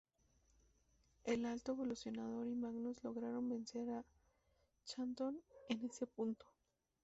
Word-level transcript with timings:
El 1.25 1.45
Alto 1.45 1.73
Evolucionador 1.73 2.47
y 2.47 2.55
Magnus 2.55 3.03
lograron 3.03 3.47
vencer 3.47 3.87
a 3.91 4.03
Chthon 4.83 5.39
en 5.69 5.85
este 5.85 6.07
punto. 6.07 6.47